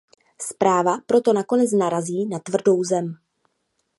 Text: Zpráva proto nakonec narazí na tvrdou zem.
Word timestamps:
Zpráva 0.41 0.97
proto 1.05 1.29
nakonec 1.33 1.71
narazí 1.77 2.25
na 2.25 2.39
tvrdou 2.41 2.83
zem. 2.83 3.17